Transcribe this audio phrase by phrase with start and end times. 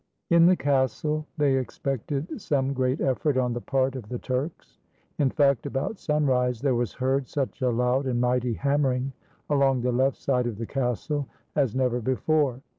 [0.31, 4.79] ]In the castle they expected some great efifort on the part of the Turks,
[5.19, 9.13] In fact, about sunrise there was heard such a loud and mighty hammering
[9.47, 12.61] along the left side of the castle as never before.